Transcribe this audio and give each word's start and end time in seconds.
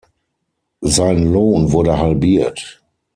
Sein 0.81 1.31
Lohn 1.31 1.71
wurde 1.73 1.99
halbiert. 1.99 2.81